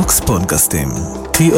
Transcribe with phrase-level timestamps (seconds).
[0.00, 0.88] Tokz פודקאסטים,
[1.32, 1.56] tokz.co.il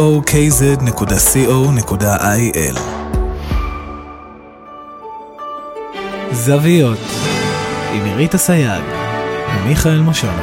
[6.32, 6.98] זוויות,
[7.92, 8.82] עם מירית אסייג
[9.56, 10.42] ומיכאל מושונוב.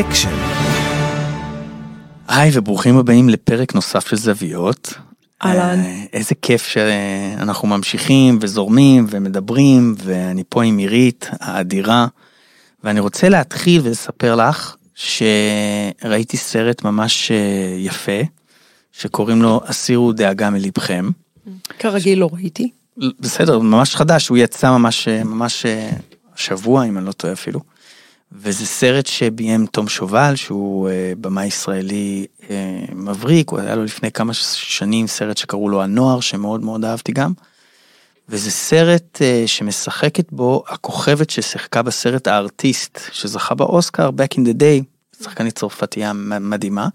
[0.00, 0.36] אקשן.
[2.28, 4.94] היי וברוכים הבאים לפרק נוסף של זוויות.
[5.44, 5.80] אהלן.
[5.80, 12.06] אה, איזה כיף שאנחנו ממשיכים וזורמים ומדברים ואני פה עם מירית האדירה
[12.84, 18.20] ואני רוצה להתחיל ולספר לך שראיתי סרט ממש אה, יפה
[18.92, 21.10] שקוראים לו הסירו דאגה מלבכם.
[21.78, 22.70] כרגיל לא ראיתי.
[23.20, 25.90] בסדר ממש חדש הוא יצא ממש אה, ממש אה,
[26.34, 27.60] השבוע אם אני לא טועה אפילו.
[28.32, 30.88] וזה סרט שביים תום שובל שהוא
[31.20, 32.26] במאי ישראלי
[32.92, 37.32] מבריק הוא היה לו לפני כמה שנים סרט שקראו לו הנוער שמאוד מאוד אהבתי גם.
[38.28, 45.58] וזה סרט שמשחקת בו הכוכבת ששיחקה בסרט הארטיסט שזכה באוסקר back in the day שחקנית
[45.58, 46.88] צרפתייה מדהימה.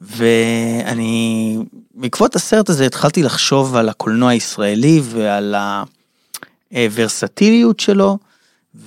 [0.00, 1.58] ואני
[1.94, 5.54] בעקבות הסרט הזה התחלתי לחשוב על הקולנוע הישראלי ועל
[6.70, 8.18] הוורסטיליות שלו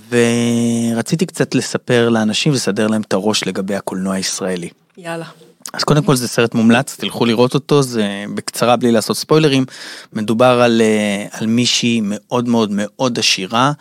[0.09, 4.69] ורציתי קצת לספר לאנשים ולסדר להם את הראש לגבי הקולנוע הישראלי.
[4.97, 5.25] יאללה.
[5.73, 9.65] אז קודם כל זה סרט מומלץ, תלכו לראות אותו, זה בקצרה בלי לעשות ספוילרים,
[10.13, 13.71] מדובר על, אה, על מישהי מאוד מאוד מאוד עשירה,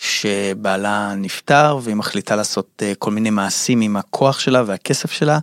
[0.00, 5.38] שבעלה נפטר והיא מחליטה לעשות אה, כל מיני מעשים עם הכוח שלה והכסף שלה,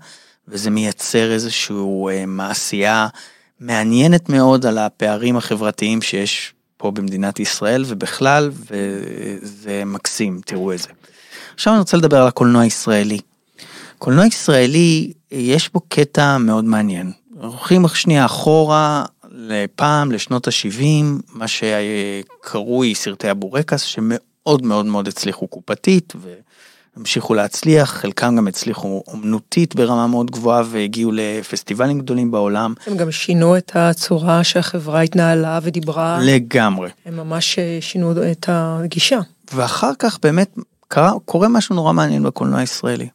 [0.48, 3.08] וזה מייצר איזשהו אה, מעשייה
[3.60, 10.90] מעניינת מאוד על הפערים החברתיים שיש פה במדינת ישראל ובכלל, וזה מקסים, תראו את זה.
[11.54, 13.20] עכשיו אני רוצה לדבר על הקולנוע הישראלי.
[13.98, 17.12] קולנוע ישראלי, יש בו קטע מאוד מעניין.
[17.42, 24.22] הולכים שנייה אחורה, לפעם, לשנות ה-70, מה שקרוי סרטי הבורקס, שמאוד
[24.62, 26.14] מאוד מאוד הצליחו קופתית,
[26.96, 32.74] והמשיכו להצליח, חלקם גם הצליחו אומנותית ברמה מאוד גבוהה, והגיעו לפסטיבלים גדולים בעולם.
[32.88, 36.20] הם גם שינו את הצורה שהחברה התנהלה ודיברה.
[36.22, 36.90] לגמרי.
[37.06, 39.20] הם ממש אה, שינו את הגישה.
[39.54, 40.58] ואחר כך באמת
[40.88, 43.08] קרה, קורה משהו נורא מעניין בקולנוע הישראלי.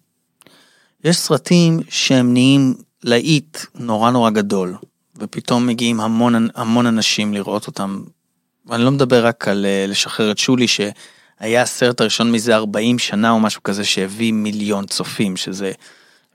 [1.05, 2.75] יש סרטים שהם נהיים
[3.05, 4.75] להיט נורא נורא גדול,
[5.17, 8.03] ופתאום מגיעים המון המון אנשים לראות אותם.
[8.67, 10.67] ואני לא מדבר רק על אה, לשחרר את שולי,
[11.43, 15.73] שהיה הסרט הראשון מזה 40 שנה או משהו כזה שהביא מיליון צופים, שזה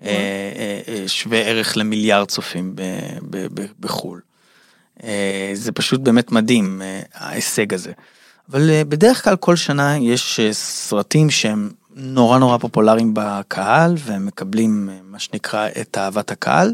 [0.03, 2.75] אה, אה, אה, שווה ערך למיליארד צופים
[3.79, 4.21] בחו"ל.
[5.53, 6.81] זה פשוט באמת מדהים,
[7.13, 7.91] ההישג הזה.
[8.49, 15.19] אבל בדרך כלל כל שנה יש סרטים שהם נורא נורא פופולריים בקהל והם מקבלים מה
[15.19, 16.73] שנקרא את אהבת הקהל.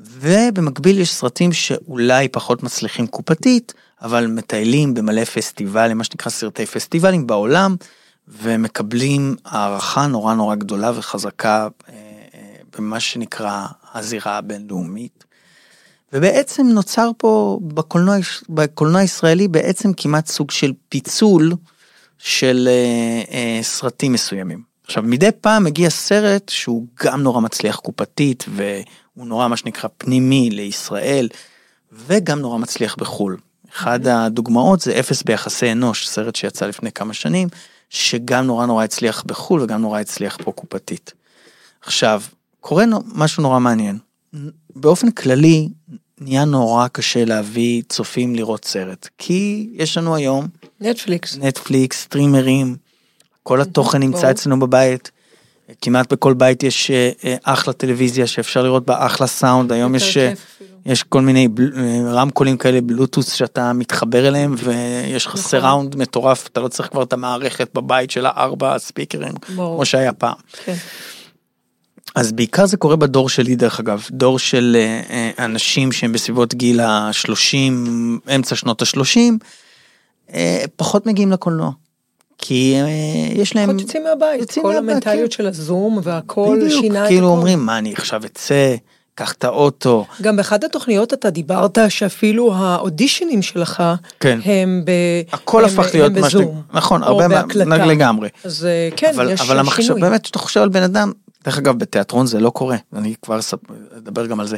[0.00, 7.26] ובמקביל יש סרטים שאולי פחות מצליחים קופתית, אבל מטיילים במלא פסטיבלים, מה שנקרא סרטי פסטיבלים
[7.26, 7.76] בעולם,
[8.28, 11.94] ומקבלים הערכה נורא נורא גדולה וחזקה אה,
[12.34, 15.24] אה, במה שנקרא הזירה הבינלאומית.
[16.12, 18.16] ובעצם נוצר פה בקולנוע,
[18.48, 21.52] בקולנוע הישראלי בעצם כמעט סוג של פיצול
[22.18, 24.62] של אה, אה, סרטים מסוימים.
[24.84, 30.50] עכשיו מדי פעם מגיע סרט שהוא גם נורא מצליח קופתית והוא נורא מה שנקרא פנימי
[30.50, 31.28] לישראל
[31.92, 33.36] וגם נורא מצליח בחו"ל.
[33.76, 37.48] אחד הדוגמאות זה אפס ביחסי אנוש, סרט שיצא לפני כמה שנים,
[37.90, 41.12] שגם נורא נורא הצליח בחו"ל וגם נורא הצליח פה קופתית.
[41.82, 42.22] עכשיו,
[42.60, 42.84] קורה
[43.14, 43.98] משהו נורא מעניין.
[44.76, 45.68] באופן כללי,
[46.20, 50.48] נהיה נורא קשה להביא צופים לראות סרט, כי יש לנו היום
[50.80, 51.36] נטפליקס.
[51.36, 52.76] נטפליקס, סטרימרים,
[53.42, 54.30] כל התוכן נמצא.
[54.30, 55.10] אצלנו בבית.
[55.82, 60.16] כמעט בכל בית יש אה, אה, אחלה טלוויזיה שאפשר לראות בה אחלה סאונד, היום יש,
[60.16, 60.75] אה, אפילו.
[60.86, 61.72] יש כל מיני בל-
[62.08, 65.42] רמקולים כאלה בלוטוס שאתה מתחבר אליהם ויש לך נכון.
[65.50, 69.76] סראונד מטורף, אתה לא צריך כבר את המערכת בבית של הארבע ספיקרים, ברור.
[69.76, 70.34] כמו שהיה פעם.
[70.64, 70.74] כן.
[72.14, 76.54] אז בעיקר זה קורה בדור שלי דרך אגב, דור של אה, אה, אנשים שהם בסביבות
[76.54, 77.72] גיל ה-30,
[78.36, 79.18] אמצע שנות ה-30,
[80.34, 81.70] אה, פחות מגיעים לקולנוע.
[82.38, 82.88] כי אה,
[83.32, 83.78] יש להם...
[83.78, 84.40] יוצאים מהבית.
[84.40, 85.36] יוצאים כל מהבית, המנטליות כן.
[85.36, 87.36] של הזום והכל בדיוק, שינה את כאילו הכל.
[87.36, 88.74] אומרים, מה אני עכשיו אצא,
[89.16, 90.06] קח את האוטו.
[90.22, 93.82] גם באחת התוכניות אתה דיברת שאפילו האודישנים שלך
[94.20, 94.38] כן.
[94.44, 94.90] הם ב...
[95.32, 96.34] הכל הם- הפך להיות הם מה ש...
[96.34, 96.62] בזום.
[96.72, 97.28] נכון, או הרבה.
[97.28, 97.86] בהקלטה.
[97.86, 98.28] לגמרי.
[98.44, 100.00] אז אה, כן, אבל, יש אבל המחשב, שינוי.
[100.00, 101.12] באמת, כשאתה חושב על בן אדם,
[101.44, 103.38] דרך אגב, בתיאטרון זה לא קורה, אני כבר
[103.98, 104.56] אדבר גם על זה.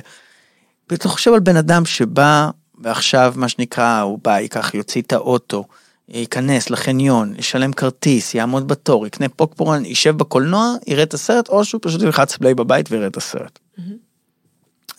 [0.93, 5.65] אתה חושב על בן אדם שבא, ועכשיו, מה שנקרא, הוא בא, ייקח, יוציא את האוטו,
[6.09, 11.81] ייכנס לחניון, ישלם כרטיס, יעמוד בתור, יקנה פוקפורן, יישב בקולנוע, יראה את הסרט, או שהוא
[11.85, 13.59] פשוט ילחץ פליי בבית ויראה את הסרט.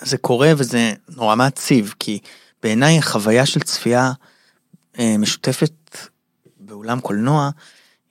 [0.01, 2.19] זה קורה וזה נורא מעציב, כי
[2.63, 4.11] בעיניי החוויה של צפייה
[4.99, 5.97] אה, משותפת
[6.59, 7.49] באולם קולנוע,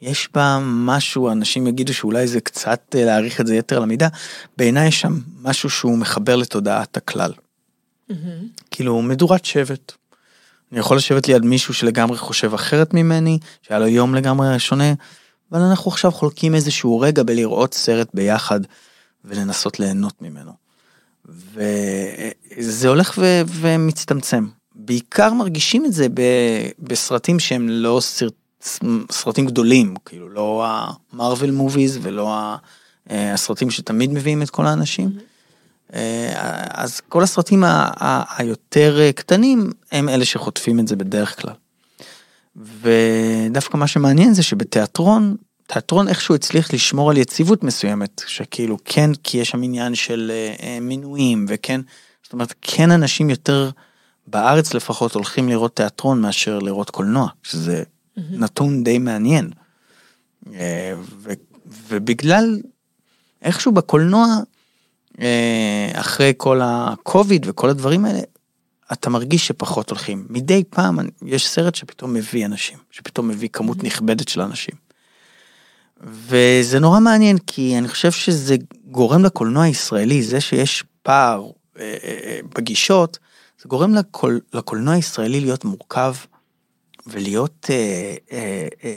[0.01, 4.09] יש בה משהו, אנשים יגידו שאולי זה קצת אה, להעריך את זה יתר על המידה,
[4.57, 7.33] בעיניי יש שם משהו שהוא מחבר לתודעת הכלל.
[8.71, 9.93] כאילו מדורת שבט.
[10.73, 14.93] אני יכול לשבת ליד מישהו שלגמרי חושב אחרת ממני, שהיה לו יום לגמרי שונה,
[15.53, 18.61] אבל אנחנו עכשיו חולקים איזשהו רגע בלראות סרט ביחד
[19.25, 20.68] ולנסות ליהנות ממנו.
[21.29, 24.47] וזה הולך ו- ומצטמצם.
[24.75, 26.23] בעיקר מרגישים את זה ב-
[26.79, 28.33] בסרטים שהם לא סרט...
[29.13, 30.67] סרטים גדולים, כאילו לא
[31.13, 32.57] המרוויל מוביז ולא ה-
[33.11, 35.11] אה, הסרטים שתמיד מביאים את כל האנשים.
[35.95, 36.33] אה,
[36.71, 41.55] אז כל הסרטים ה- ה- היותר קטנים הם אלה שחוטפים את זה בדרך כלל.
[42.57, 45.37] ודווקא מה שמעניין זה שבתיאטרון,
[45.73, 50.55] תיאטרון איכשהו הצליח לשמור על יציבות מסוימת, שכאילו כן, כי יש שם עניין של אה,
[50.67, 51.81] אה, מינויים וכן,
[52.25, 53.71] זאת אומרת כן אנשים יותר
[54.27, 57.83] בארץ לפחות הולכים לראות תיאטרון מאשר לראות קולנוע, שזה
[58.17, 59.51] נתון די מעניין.
[60.55, 61.33] אה, ו-
[61.89, 62.61] ובגלל
[63.43, 64.27] איכשהו בקולנוע,
[65.21, 68.21] אה, אחרי כל הקוביד וכל הדברים האלה,
[68.93, 70.27] אתה מרגיש שפחות הולכים.
[70.31, 74.88] מדי פעם אני- יש סרט שפתאום מביא אנשים, שפתאום מביא כמות נכבדת של אנשים.
[76.01, 82.19] וזה נורא מעניין, כי אני חושב שזה גורם לקולנוע הישראלי, זה שיש פער אה, אה,
[82.25, 83.19] אה, בגישות,
[83.63, 86.15] זה גורם לקול, לקולנוע הישראלי להיות מורכב
[87.07, 88.95] ולהיות אה, אה, אה,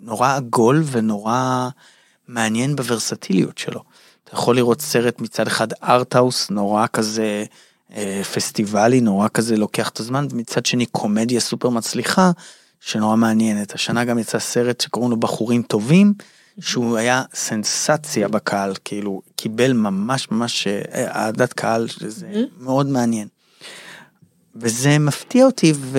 [0.00, 1.68] נורא עגול ונורא
[2.28, 3.82] מעניין בוורסטיליות שלו.
[4.24, 7.44] אתה יכול לראות סרט מצד אחד ארטהאוס נורא כזה
[7.94, 12.30] אה, פסטיבלי, נורא כזה לוקח את הזמן, ומצד שני קומדיה סופר מצליחה,
[12.84, 13.74] שנורא מעניינת.
[13.74, 16.14] השנה גם יצא סרט שקוראים לו בחורים טובים,
[16.60, 20.82] שהוא היה סנסציה בקהל, כאילו קיבל ממש ממש אה,
[21.14, 22.26] אהדת קהל, שזה
[22.60, 23.28] מאוד מעניין.
[24.56, 25.98] וזה מפתיע אותי ו...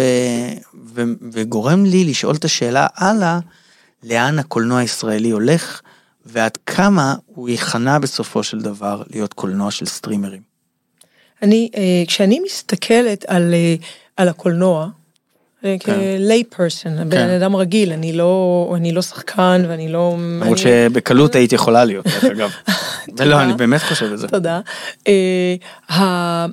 [0.86, 1.02] ו...
[1.32, 3.40] וגורם לי לשאול את השאלה הלאה,
[4.04, 5.82] לאן הקולנוע הישראלי הולך,
[6.26, 10.42] ועד כמה הוא ייכנע בסופו של דבר להיות קולנוע של סטרימרים.
[11.42, 13.76] אני, אה, כשאני מסתכלת על, אה,
[14.18, 15.03] על הקולנוע, אה.
[15.80, 20.16] כ-lay person, בן אדם רגיל, אני לא, אני לא שחקן ואני לא...
[20.18, 22.52] למרות שבקלות היית יכולה להיות, דרך אגב.
[23.18, 24.28] ולא, אני באמת חושב את זה.
[24.28, 24.60] תודה.
[25.08, 26.46] אה,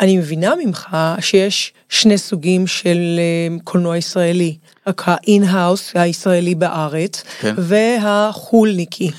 [0.00, 4.56] אני מבינה ממך שיש שני סוגים של אה, קולנוע ישראלי,
[4.86, 7.54] ה-in-house הישראלי בארץ, כן.
[7.58, 9.10] והחולניקי.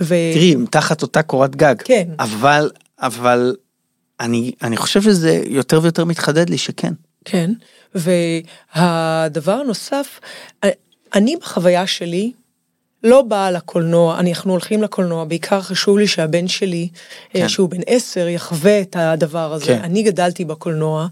[0.00, 1.74] ו- תראי, תחת אותה קורת גג.
[1.84, 2.08] כן.
[2.18, 2.70] אבל,
[3.00, 3.54] אבל,
[4.20, 6.92] אני, אני חושב שזה יותר ויותר מתחדד לי שכן.
[7.24, 7.50] כן,
[7.94, 10.20] והדבר הנוסף,
[11.14, 12.32] אני בחוויה שלי
[13.04, 16.88] לא באה לקולנוע, אנחנו הולכים לקולנוע, בעיקר חשוב לי שהבן שלי,
[17.30, 17.40] כן.
[17.40, 17.48] כן.
[17.48, 19.66] שהוא בן עשר, יחווה את הדבר הזה.
[19.66, 19.80] כן.
[19.82, 21.06] אני גדלתי בקולנוע,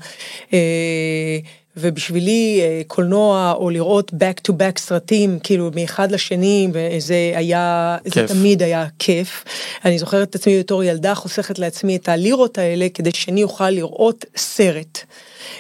[0.53, 1.39] אה,
[1.77, 8.11] ובשבילי אה, קולנוע או לראות back to back סרטים, כאילו מאחד לשני, וזה היה, זה
[8.11, 8.33] כיף.
[8.33, 9.45] תמיד היה כיף.
[9.85, 14.25] אני זוכרת את עצמי בתור ילדה חוסכת לעצמי את הלירות האלה כדי שאני אוכל לראות
[14.37, 14.99] סרט.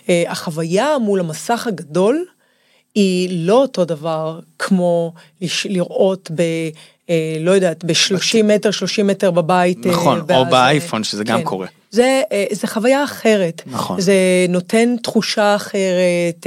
[0.09, 2.25] אה, החוויה מול המסך הגדול
[2.94, 5.12] היא לא אותו דבר כמו
[5.65, 6.41] לראות ב...
[7.11, 9.87] אה, לא יודעת, ב-30 מטר, 30 מטר בבית.
[9.87, 11.44] אה, נכון, או ואז, אה, באייפון, שזה גם כן.
[11.44, 11.67] קורה.
[11.91, 12.23] זה,
[12.53, 13.62] זה חוויה אחרת.
[13.67, 14.00] נכון.
[14.00, 14.15] זה
[14.49, 16.47] נותן תחושה אחרת,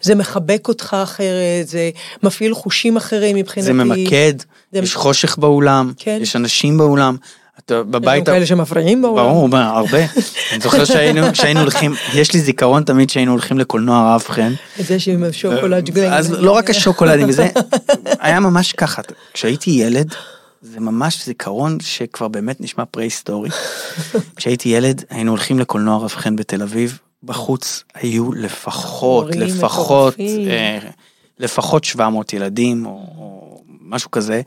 [0.00, 1.90] זה מחבק אותך אחרת, זה
[2.22, 3.66] מפעיל חושים אחרים מבחינתי.
[3.66, 4.32] זה ממקד,
[4.72, 6.18] זה- יש חושך באולם, כן.
[6.22, 7.16] יש אנשים באולם.
[7.72, 8.26] אתה יש בבית...
[8.26, 9.24] כאלה שמפריעים באולם.
[9.24, 9.98] ברור, הרבה.
[10.52, 14.52] אני זוכר שהיינו, הולכים, יש לי זיכרון תמיד שהיינו הולכים לקולנוע רב חן.
[14.80, 16.12] את זה שעם השוקולד גלנג.
[16.12, 17.48] אז לא רק השוקולדים וזה,
[18.20, 19.02] היה ממש ככה.
[19.32, 20.14] כשהייתי ילד,
[20.62, 23.50] זה ממש זיכרון שכבר באמת נשמע פרה-היסטורי.
[24.36, 30.20] כשהייתי ילד, היינו הולכים לקולנוע רב חן בתל אביב, בחוץ היו לפחות, לפחות.
[30.20, 30.78] אה,
[31.38, 34.42] לפחות 700 ילדים, או משהו כזה,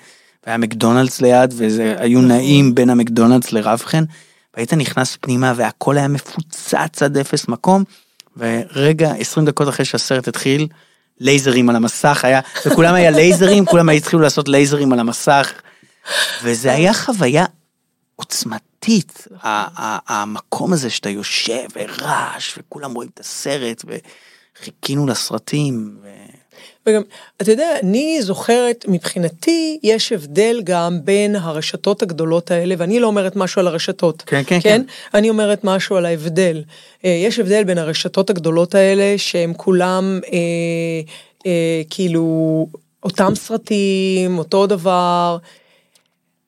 [0.46, 2.32] והיה מקדונלדס ליד, וזה היו נכון.
[2.32, 4.04] נעים בין המקדונלדס לרב חן,
[4.56, 7.84] והיית נכנס פנימה והכל היה מפוצץ עד אפס מקום,
[8.38, 10.68] ורגע, 20 דקות אחרי שהסרט התחיל,
[11.20, 15.54] לייזרים על המסך היה, וכולם היה לייזרים, כולם התחילו לעשות לייזרים על המסך,
[16.44, 17.46] וזה היה חוויה
[18.16, 23.86] עוצמתית, המקום הזה שאתה יושב ורעש, וכולם רואים את הסרט,
[24.60, 25.98] וחיכינו לסרטים.
[26.04, 26.08] ו...
[26.86, 27.02] וגם,
[27.42, 33.36] אתה יודע, אני זוכרת, מבחינתי, יש הבדל גם בין הרשתות הגדולות האלה, ואני לא אומרת
[33.36, 34.24] משהו על הרשתות.
[34.26, 34.82] כן, כן, כן.
[35.14, 36.64] אני אומרת משהו על ההבדל.
[37.06, 40.40] אה, יש הבדל בין הרשתות הגדולות האלה, שהם כולם אה,
[41.46, 42.68] אה, כאילו
[43.04, 45.38] אותם סרטים, אותו דבר.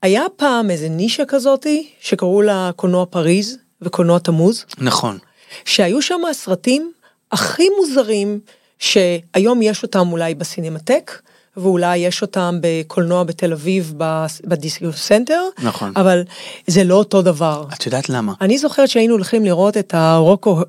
[0.01, 4.65] היה פעם איזה נישה כזאתי, שקראו לה קולנוע פריז וקולנוע תמוז.
[4.77, 5.17] נכון.
[5.65, 6.91] שהיו שם הסרטים
[7.31, 8.39] הכי מוזרים
[8.85, 11.11] שהיום יש אותם אולי בסינמטק,
[11.57, 13.93] ואולי יש אותם בקולנוע בתל אביב
[14.43, 15.91] בדיזנגוף סנטר, נכון.
[15.95, 16.23] אבל
[16.67, 17.65] זה לא אותו דבר.
[17.73, 18.33] את יודעת למה?
[18.41, 19.95] אני זוכרת שהיינו הולכים לראות את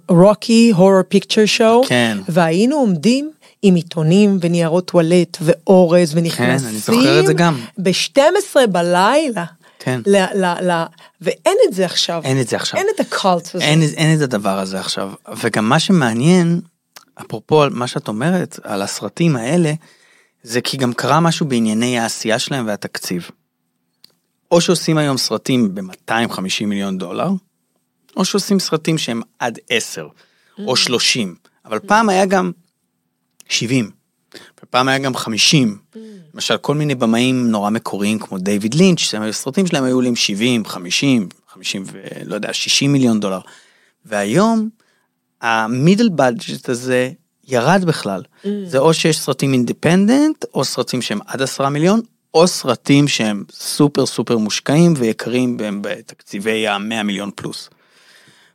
[0.08, 2.18] ה Rocky Horror Picture Show, כן.
[2.28, 3.30] והיינו עומדים
[3.62, 7.60] עם עיתונים וניירות טואלט ואורז ונכנסים, כן, אני זוכר את זה גם.
[7.78, 9.44] ב-12 בלילה.
[9.78, 10.00] כן.
[10.06, 10.84] ל, ל, ל,
[11.20, 12.20] ואין את זה עכשיו.
[12.24, 12.80] אין את זה עכשיו.
[12.80, 13.64] אין את הקולט הזה.
[13.64, 15.10] אין, אין את הדבר הזה עכשיו.
[15.36, 16.60] וגם מה שמעניין,
[17.20, 19.72] אפרופו על מה שאת אומרת, על הסרטים האלה,
[20.42, 23.30] זה כי גם קרה משהו בענייני העשייה שלהם והתקציב.
[24.50, 27.28] או שעושים היום סרטים ב-250 מיליון דולר,
[28.16, 30.08] או שעושים סרטים שהם עד 10,
[30.58, 31.34] או 30.
[31.64, 32.52] אבל פעם היה גם
[33.48, 33.90] 70,
[34.62, 35.78] ופעם היה גם 50.
[36.34, 41.28] למשל, כל מיני במאים נורא מקוריים כמו דיוויד לינץ', שהסרטים שלהם היו עולים 70, 50,
[41.48, 43.40] 50 ולא יודע, 60 מיליון דולר.
[44.04, 44.68] והיום,
[45.42, 47.10] ה middle budget הזה
[47.48, 48.22] ירד בכלל.
[48.22, 48.48] Mm.
[48.66, 52.00] זה או שיש סרטים independent, או סרטים שהם עד 10 מיליון,
[52.34, 57.70] או סרטים שהם סופר סופר מושקעים ויקרים והם בתקציבי ה-100 מיליון פלוס.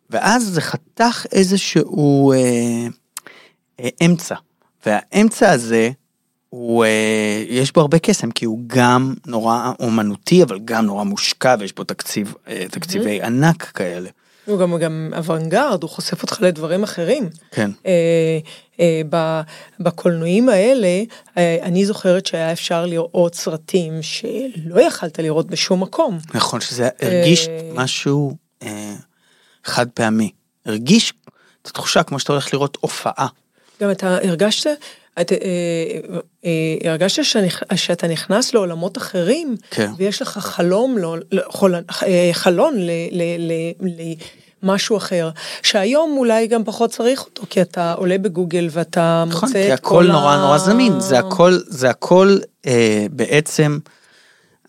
[0.10, 2.38] ואז זה חתך איזשהו אה,
[3.80, 4.36] אה, אמצע,
[4.86, 5.90] והאמצע הזה,
[6.50, 11.56] הוא, אה, יש בו הרבה קסם, כי הוא גם נורא אומנותי, אבל גם נורא מושקע,
[11.60, 14.10] ויש בו תקציב, אה, תקציבי ענק כאלה.
[14.46, 17.30] הוא גם, גם אוונגרד, הוא חושף אותך לדברים אחרים.
[17.52, 17.72] כן.
[17.86, 18.40] אה,
[18.80, 19.42] אה, ב,
[19.80, 21.04] בקולנועים האלה,
[21.38, 26.20] אה, אני זוכרת שהיה אפשר לראות סרטים שלא יכלת לראות בשום מקום.
[26.34, 28.96] נכון, שזה הרגיש אה, משהו אה,
[29.64, 30.32] חד פעמי.
[30.66, 31.14] הרגיש
[31.62, 33.28] את התחושה כמו שאתה הולך לראות הופעה.
[33.82, 34.70] גם אתה הרגשת,
[35.22, 35.38] את, אה,
[36.46, 39.92] אה, הרגשת שנכ, שאתה נכנס לעולמות אחרים, כן.
[39.98, 44.14] ויש לך חלום, לא, לא, חול, אה, חלון ל, ל, ל, ל,
[44.64, 45.30] משהו אחר,
[45.64, 49.80] שהיום אולי גם פחות צריך אותו, כי אתה עולה בגוגל ואתה נכון, מוצא כי את
[49.80, 50.42] הכל כל נורא ה...
[50.42, 53.80] נורא זמין, זה הכל, זה הכל אה, בעצם,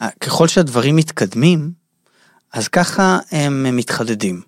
[0.02, 1.70] אה, ככל שהדברים מתקדמים,
[2.52, 4.42] אז ככה הם מתחדדים.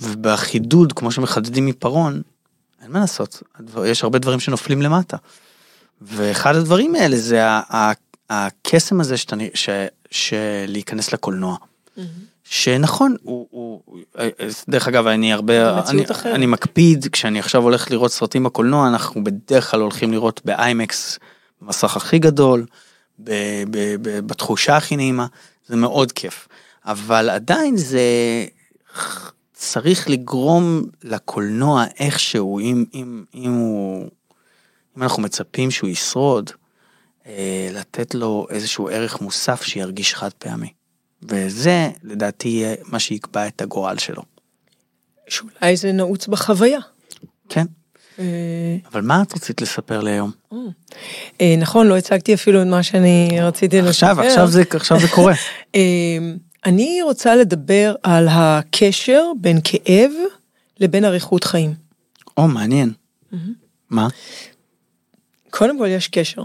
[0.00, 2.22] ובחידוד, כמו שמחדדים עיפרון,
[2.86, 3.42] אין מה לעשות,
[3.86, 5.16] יש הרבה דברים שנופלים למטה.
[6.02, 7.40] ואחד הדברים האלה זה
[8.30, 9.68] הקסם הזה שאתה, ש,
[10.10, 11.56] שלהיכנס לקולנוע.
[12.44, 13.82] שנכון, הוא, הוא,
[14.68, 16.34] דרך אגב, אני הרבה, אני, אחרת.
[16.34, 21.18] אני מקפיד, כשאני עכשיו הולך לראות סרטים בקולנוע, אנחנו בדרך כלל הולכים לראות באיימקס,
[21.62, 22.66] במסך הכי גדול,
[23.18, 23.30] ב,
[23.70, 25.26] ב, ב, בתחושה הכי נעימה,
[25.66, 26.48] זה מאוד כיף.
[26.84, 28.00] אבל עדיין זה
[29.58, 34.08] צריך לגרום לקולנוע איכשהו, אם, אם, אם הוא,
[34.96, 36.50] אם אנחנו מצפים שהוא ישרוד,
[37.26, 40.72] אה, לתת לו איזשהו ערך מוסף שירגיש חד פעמי.
[41.22, 44.22] וזה לדעתי יהיה מה שיקבע את הגורל שלו.
[45.28, 46.78] שאולי זה נעוץ בחוויה.
[47.48, 47.66] כן.
[48.18, 50.30] אה, אבל מה את רצית לספר לי היום?
[51.40, 54.06] אה, נכון, לא הצגתי אפילו את מה שאני רציתי לספר.
[54.06, 55.34] עכשיו, עכשיו זה, עכשיו זה קורה.
[56.66, 60.10] אני רוצה לדבר על הקשר בין כאב
[60.80, 61.74] לבין אריכות חיים.
[62.36, 62.92] או, מעניין.
[63.90, 64.08] מה?
[65.50, 66.44] קודם כל יש קשר.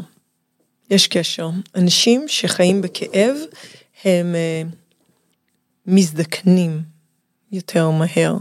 [0.90, 1.50] יש קשר.
[1.76, 3.36] אנשים שחיים בכאב
[4.04, 4.62] הם אה,
[5.86, 6.82] מזדקנים
[7.52, 8.38] יותר מהר.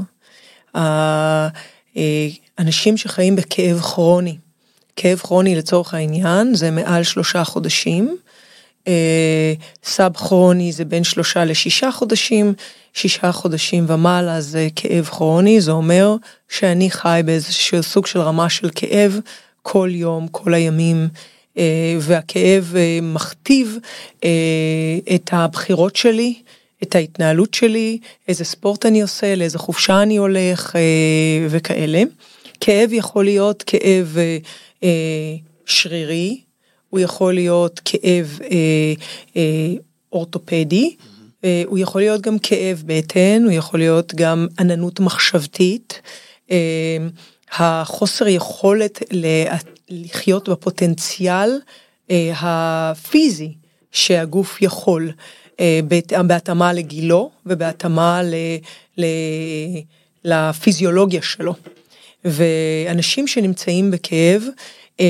[0.76, 1.48] אה,
[1.96, 4.38] אה, אנשים שחיים בכאב כרוני,
[4.96, 8.16] כאב כרוני לצורך העניין זה מעל שלושה חודשים.
[8.88, 9.52] אה,
[9.84, 12.54] סאב כרוני זה בין שלושה לשישה חודשים,
[12.92, 16.16] שישה חודשים ומעלה זה כאב כרוני, זה אומר
[16.48, 19.18] שאני חי באיזשהו סוג של רמה של כאב
[19.62, 21.08] כל יום, כל הימים,
[21.58, 23.78] אה, והכאב אה, מכתיב
[24.24, 26.34] אה, את הבחירות שלי,
[26.82, 30.76] את ההתנהלות שלי, איזה ספורט אני עושה, לאיזה חופשה אני הולך
[31.50, 32.02] וכאלה.
[32.60, 34.16] כאב יכול להיות כאב
[35.66, 36.40] שרירי,
[36.90, 38.48] הוא יכול להיות כאב אה,
[39.36, 39.42] אה,
[40.12, 40.96] אורתופדי,
[41.44, 46.00] אה, הוא יכול להיות גם כאב בטן, הוא יכול להיות גם עננות מחשבתית.
[46.50, 46.56] אה,
[47.52, 49.44] החוסר יכולת ל-
[49.90, 51.50] לחיות בפוטנציאל
[52.10, 53.52] אה, הפיזי
[53.92, 55.12] שהגוף יכול,
[55.60, 58.34] אה, בהת- בהתאמה לגילו ובהתאמה ל,
[58.98, 59.04] ל,
[60.24, 61.54] לפיזיולוגיה שלו.
[62.24, 64.42] ואנשים שנמצאים בכאב,
[65.00, 65.06] אה,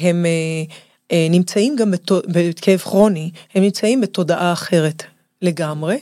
[0.00, 0.74] הם אה,
[1.12, 1.94] נמצאים גם
[2.26, 5.02] בכאב כרוני, הם נמצאים בתודעה אחרת
[5.42, 5.98] לגמרי,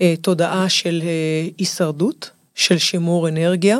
[0.00, 3.78] אה, תודעה של אה, הישרדות, של שימור אנרגיה.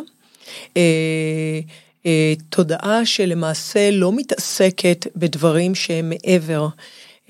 [0.77, 1.61] אה,
[2.07, 6.69] אה, תודעה שלמעשה לא מתעסקת בדברים שהם מעבר.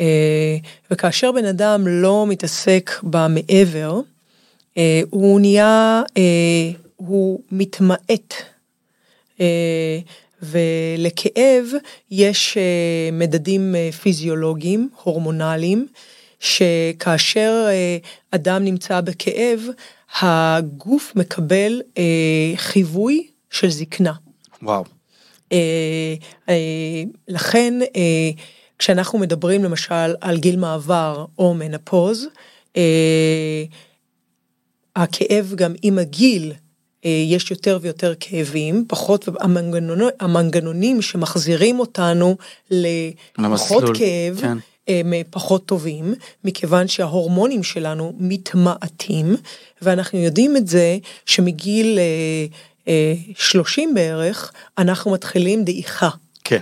[0.00, 0.56] אה,
[0.90, 4.00] וכאשר בן אדם לא מתעסק במעבר,
[4.78, 8.34] אה, הוא נהיה, אה, הוא מתמעט.
[10.42, 11.66] ולכאב
[12.10, 15.86] יש אה, מדדים אה, פיזיולוגיים, הורמונליים,
[16.40, 17.98] שכאשר אה,
[18.30, 19.60] אדם נמצא בכאב,
[20.20, 21.82] הגוף מקבל
[22.56, 24.12] חיווי של זקנה.
[24.62, 24.84] וואו.
[27.28, 27.74] לכן,
[28.78, 32.26] כשאנחנו מדברים למשל על גיל מעבר או מנפוז,
[34.96, 36.52] הכאב גם עם הגיל
[37.04, 42.36] יש יותר ויותר כאבים, פחות, המנגנונים, המנגנונים שמחזירים אותנו
[42.70, 44.58] לפחות כאב, כן.
[44.88, 46.14] הם אה, פחות טובים,
[46.44, 49.36] מכיוון שההורמונים שלנו מתמעטים,
[49.82, 51.98] ואנחנו יודעים את זה שמגיל
[52.86, 56.08] אה, 30 בערך, אנחנו מתחילים דעיכה.
[56.44, 56.60] כן.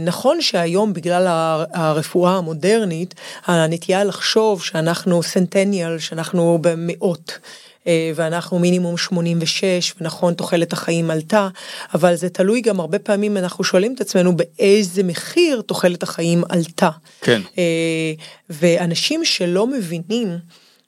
[0.00, 1.26] נכון שהיום בגלל
[1.72, 7.38] הרפואה המודרנית, הנטייה לחשוב שאנחנו סנטניאל, שאנחנו במאות.
[7.86, 11.48] אה, ואנחנו מינימום 86, ונכון, תוחלת החיים עלתה,
[11.94, 16.90] אבל זה תלוי גם הרבה פעמים אנחנו שואלים את עצמנו באיזה מחיר תוחלת החיים עלתה.
[17.20, 17.40] כן.
[17.58, 18.12] אה,
[18.50, 20.28] ואנשים שלא מבינים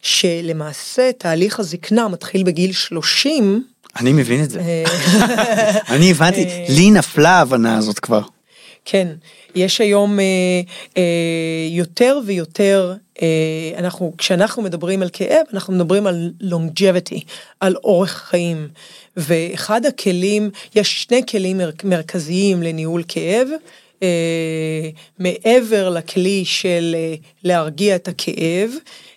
[0.02, 3.64] שלמעשה תהליך הזקנה מתחיל בגיל 30,
[4.00, 4.60] אני מבין את זה.
[4.60, 4.84] אה,
[5.94, 8.22] אני הבנתי, לי נפלה ההבנה הזאת כבר.
[8.88, 9.08] כן,
[9.54, 10.24] יש היום אה,
[10.96, 11.02] אה,
[11.70, 17.20] יותר ויותר, אה, אנחנו, כשאנחנו מדברים על כאב, אנחנו מדברים על longevity,
[17.60, 18.68] על אורך חיים.
[19.16, 23.48] ואחד הכלים, יש שני כלים מרכזיים לניהול כאב.
[24.02, 24.88] אה,
[25.18, 27.14] מעבר לכלי של אה,
[27.44, 28.70] להרגיע את הכאב,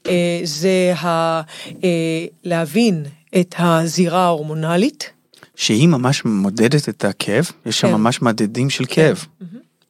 [0.07, 1.41] אה, זה ה,
[1.83, 3.05] אה, להבין
[3.39, 5.18] את הזירה ההורמונלית.
[5.59, 7.51] שהיא ממש מודדת את הכאב?
[7.65, 7.93] יש שם כן.
[7.93, 9.25] ממש מדדים של כאב.
[9.39, 9.45] כן.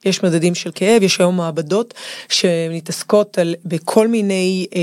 [0.06, 1.94] יש מדדים של כאב, יש היום מעבדות
[2.30, 4.80] שמתעסקות על, בכל מיני אה,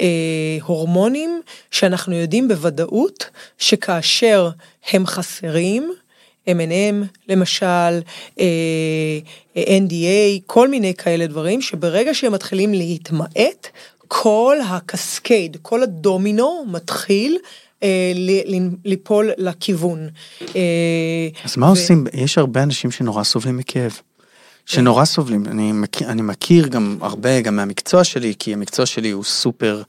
[0.00, 1.40] אה, הורמונים
[1.70, 3.24] שאנחנו יודעים בוודאות
[3.58, 4.50] שכאשר
[4.92, 5.92] הם חסרים,
[6.48, 8.00] M&M למשל,
[8.40, 9.18] אה,
[9.56, 13.68] NDA, כל מיני כאלה דברים, שברגע שהם מתחילים להתמעט,
[14.08, 17.38] כל הקסקייד, כל הדומינו מתחיל
[18.84, 20.08] ליפול לכיוון.
[20.56, 21.68] אה, אז מה.
[21.68, 22.04] עושים?
[22.12, 23.92] יש הרבה אנשים שנורא סובלים מכאב.
[24.66, 29.24] שנורא סובלים, אני מכיר, אני מכיר גם הרבה, גם מהמקצוע שלי, כי המקצוע שלי הוא
[29.24, 29.82] סופר,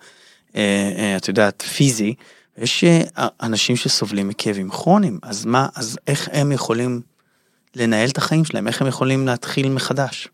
[0.55, 2.13] אה, אה, את יודעת, פיזי,
[2.57, 7.01] יש אה, אנשים שסובלים מכאבים כרוניים, אז מה, אז איך הם יכולים
[7.75, 10.27] לנהל את החיים שלהם, איך הם יכולים להתחיל מחדש?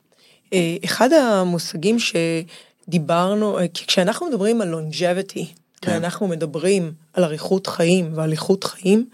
[0.54, 5.92] אה, אחד המושגים שדיברנו, אה, כשאנחנו מדברים על longevity, כן.
[5.92, 9.10] ואנחנו מדברים על אריכות חיים ועל איכות חיים,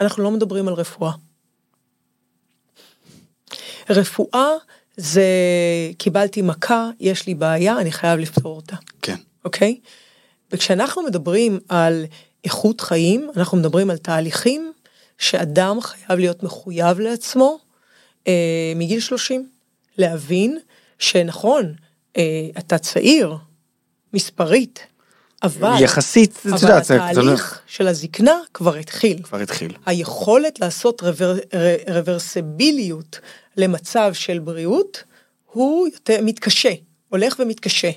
[0.00, 1.12] אנחנו לא מדברים על רפואה.
[3.90, 4.48] רפואה
[4.96, 5.26] זה
[5.98, 8.76] קיבלתי מכה, יש לי בעיה, אני חייב לפתור אותה.
[9.02, 9.16] כן.
[9.44, 9.80] אוקיי?
[10.52, 12.04] וכשאנחנו מדברים על
[12.44, 14.72] איכות חיים, אנחנו מדברים על תהליכים
[15.18, 17.58] שאדם חייב להיות מחויב לעצמו
[18.26, 19.48] אה, מגיל 30.
[19.98, 20.58] להבין
[20.98, 21.74] שנכון,
[22.16, 23.36] אה, אתה צעיר,
[24.12, 24.86] מספרית,
[25.44, 29.22] אבל, יחסית, את יודעת, אבל התהליך של הזקנה כבר התחיל.
[29.22, 29.72] כבר התחיל.
[29.86, 31.34] היכולת לעשות רוור,
[31.88, 33.20] רוורסביליות
[33.56, 35.02] למצב של בריאות,
[35.52, 36.72] הוא יותר מתקשה,
[37.08, 37.90] הולך ומתקשה.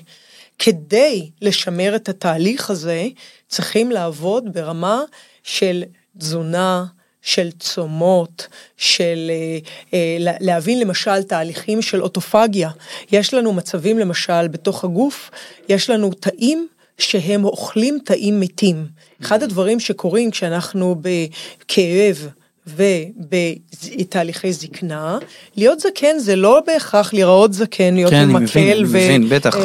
[0.58, 3.06] כדי לשמר את התהליך הזה,
[3.48, 5.02] צריכים לעבוד ברמה
[5.42, 5.84] של
[6.18, 6.84] תזונה,
[7.22, 9.58] של צומות, של אה,
[9.94, 12.70] אה, להבין למשל תהליכים של אוטופגיה.
[13.12, 15.30] יש לנו מצבים למשל בתוך הגוף,
[15.68, 18.86] יש לנו תאים שהם אוכלים תאים מתים.
[19.22, 22.28] אחד הדברים שקורים כשאנחנו בכאב,
[22.66, 25.18] ובתהליכי זקנה,
[25.56, 28.84] להיות זקן זה לא בהכרח להיראות זקן, להיות כן, עם מקל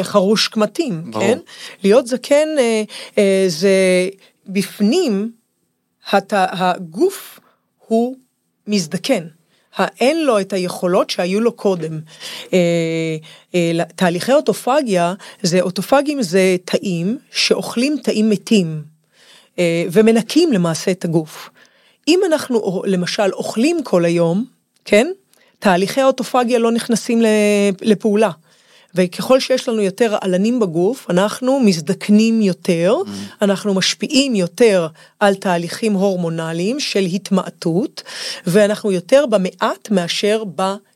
[0.00, 1.38] וחרוש קמטים, כן?
[1.84, 2.82] להיות זקן אה,
[3.18, 4.08] אה, זה
[4.46, 5.32] בפנים,
[6.10, 7.40] הת, הגוף
[7.86, 8.16] הוא
[8.66, 9.24] מזדקן.
[10.00, 12.00] אין לו את היכולות שהיו לו קודם.
[12.52, 13.16] אה,
[13.96, 18.82] תהליכי אוטופגיה, זה אוטופגים זה תאים שאוכלים תאים מתים
[19.92, 21.50] ומנקים למעשה את הגוף.
[22.08, 24.44] אם אנחנו למשל אוכלים כל היום,
[24.84, 25.06] כן?
[25.58, 27.22] תהליכי האוטופגיה לא נכנסים
[27.82, 28.30] לפעולה.
[28.94, 33.08] וככל שיש לנו יותר עלנים בגוף, אנחנו מזדקנים יותר, mm.
[33.42, 34.86] אנחנו משפיעים יותר
[35.20, 38.02] על תהליכים הורמונליים של התמעטות,
[38.46, 40.93] ואנחנו יותר במעט מאשר ביותר.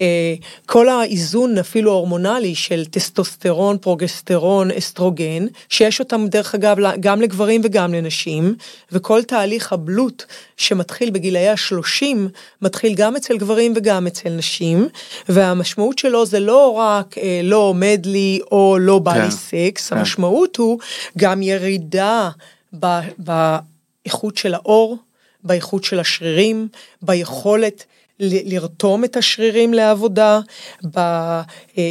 [0.00, 0.34] אה,
[0.66, 7.94] כל האיזון אפילו ההורמונלי של טסטוסטרון, פרוגסטרון, אסטרוגן, שיש אותם דרך אגב גם לגברים וגם
[7.94, 8.54] לנשים,
[8.92, 10.24] וכל תהליך הבלות
[10.56, 12.28] שמתחיל בגילאי השלושים,
[12.62, 14.88] מתחיל גם אצל גברים וגם אצל נשים,
[15.28, 19.88] והמשמעות שלו זה לא רק אה, לא עומד לי או לא בא לי כן, סקס,
[19.90, 19.98] כן.
[19.98, 20.78] המשמעות הוא
[21.18, 22.30] גם ירידה
[22.72, 24.96] באיכות של העור,
[25.44, 26.68] באיכות של השרירים,
[27.02, 27.84] ביכולת
[28.20, 30.40] לרתום את השרירים לעבודה,
[30.98, 31.42] אה,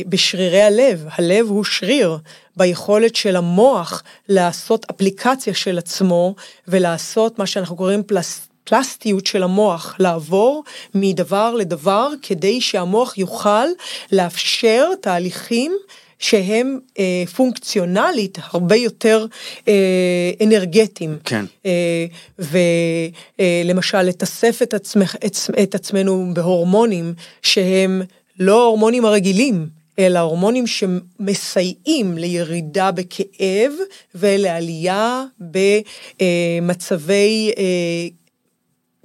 [0.07, 2.17] בשרירי הלב, הלב הוא שריר,
[2.57, 6.35] ביכולת של המוח לעשות אפליקציה של עצמו
[6.67, 10.63] ולעשות מה שאנחנו קוראים פלס, פלסטיות של המוח, לעבור
[10.95, 13.67] מדבר לדבר כדי שהמוח יוכל
[14.11, 15.77] לאפשר תהליכים
[16.19, 19.25] שהם אה, פונקציונלית הרבה יותר
[19.67, 21.17] אה, אנרגטיים.
[21.23, 21.45] כן.
[21.65, 22.05] אה,
[22.39, 28.01] ולמשל, לתסף את, עצמך, את, את עצמנו בהורמונים שהם
[28.39, 29.67] לא ההורמונים הרגילים,
[29.99, 33.71] אלא הורמונים שמסייעים לירידה בכאב
[34.15, 35.23] ולעלייה
[36.19, 38.07] במצבי אה,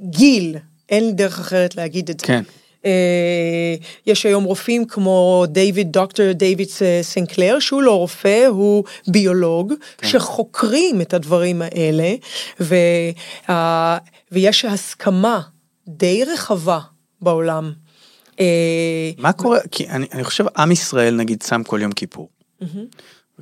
[0.01, 0.57] גיל,
[0.88, 2.27] אין לי דרך אחרת להגיד את זה.
[2.27, 2.42] כן.
[2.85, 3.75] אה,
[4.07, 6.69] יש היום רופאים כמו דיוויד, דוקטור דיוויד
[7.03, 10.09] סנקלר, שהוא לא רופא, הוא ביולוג, כן.
[10.09, 12.14] שחוקרים את הדברים האלה,
[12.61, 12.75] ו,
[13.51, 13.99] אה,
[14.33, 15.40] ויש הסכמה
[15.88, 16.81] די רחבה
[17.23, 17.73] בעולם.
[18.40, 19.59] אה, מה קורה?
[19.71, 22.29] כי אני, אני חושב עם ישראל נגיד צם כל יום כיפור.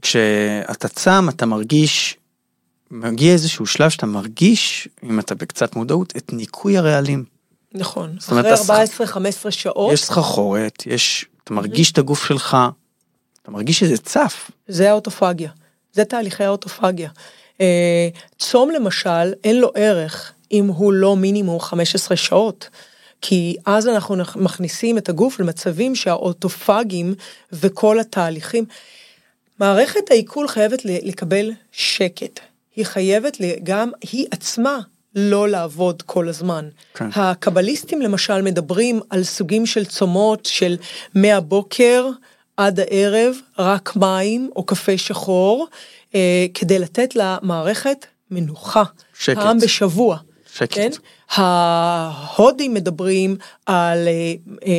[0.03, 2.16] כשאתה צם אתה מרגיש,
[2.90, 7.38] מגיע איזשהו שלב שאתה מרגיש, אם אתה בקצת מודעות, את ניקוי הרעלים.
[7.74, 12.57] נכון, זאת אומרת, אחרי הסח- 14-15 שעות, יש סחרחורת, יש, אתה מרגיש את הגוף שלך,
[13.42, 14.50] אתה מרגיש שזה צף.
[14.68, 15.50] זה האוטופגיה,
[15.92, 17.11] זה תהליכי האוטופגיה.
[17.61, 22.68] אה, צום למשל, אין לו ערך אם הוא לא מינימום 15 שעות.
[23.20, 27.14] כי אז אנחנו מכניסים את הגוף למצבים שהאוטופגים
[27.52, 28.64] וכל התהליכים,
[29.59, 32.40] מערכת העיכול חייבת לקבל שקט.
[32.76, 34.78] היא חייבת גם, היא עצמה
[35.14, 36.68] לא לעבוד כל הזמן.
[36.94, 37.09] כן.
[37.14, 40.77] הקבליסטים למשל מדברים על סוגים של צומות של
[41.14, 42.09] מהבוקר
[42.57, 45.66] עד הערב רק מים או קפה שחור,
[46.14, 48.83] אה, כדי לתת למערכת מנוחה.
[49.18, 49.37] שקט.
[49.38, 50.16] פעם בשבוע.
[50.55, 50.75] שקט.
[50.75, 50.90] כן?
[51.31, 54.35] ההודים מדברים על אה,
[54.66, 54.73] אה,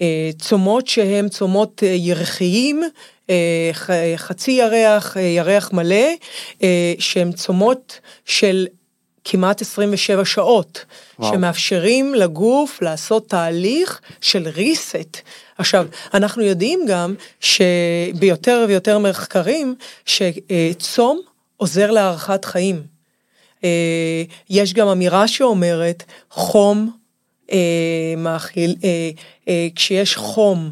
[0.00, 2.82] אה, צומות שהם צומות אה, ירחיים,
[3.30, 3.70] אה,
[4.16, 6.06] חצי ירח, אה, ירח מלא,
[6.62, 8.66] אה, שהם צומות של
[9.30, 10.84] כמעט 27 שעות,
[11.18, 11.32] וואו.
[11.32, 15.20] שמאפשרים לגוף לעשות תהליך של reset.
[15.58, 19.74] עכשיו, אנחנו יודעים גם שביותר ויותר מחקרים,
[20.06, 21.20] שצום
[21.56, 22.82] עוזר להארכת חיים.
[23.64, 26.90] אה, יש גם אמירה שאומרת חום
[27.52, 28.76] אה, מאכיל,
[29.48, 30.70] אה, כשיש חום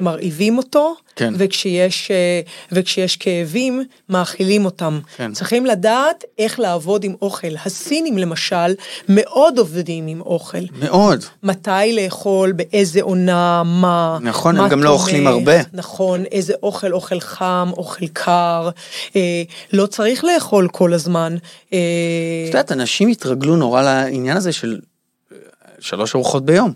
[0.00, 1.34] מרעיבים אותו, כן.
[1.36, 2.40] וכשיש, אה,
[2.72, 5.00] וכשיש כאבים מאכילים אותם.
[5.16, 5.32] כן.
[5.32, 7.48] צריכים לדעת איך לעבוד עם אוכל.
[7.64, 8.74] הסינים למשל
[9.08, 10.58] מאוד עובדים עם אוכל.
[10.78, 11.24] מאוד.
[11.42, 14.18] מתי לאכול, באיזה עונה, מה.
[14.22, 15.52] נכון, מה הם גם לא תומך, אוכלים הרבה.
[15.72, 18.70] נכון, איזה אוכל, אוכל חם, אוכל קר.
[19.16, 21.36] אה, לא צריך לאכול כל הזמן.
[21.72, 21.78] אה,
[22.44, 24.80] את יודעת, אנשים התרגלו נורא לעניין הזה של
[25.32, 25.36] אה,
[25.80, 26.72] שלוש ארוחות ביום.